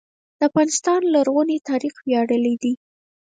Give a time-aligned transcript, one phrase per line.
[0.37, 2.73] د افغانستان لرغونی تاریخ ویاړلی دی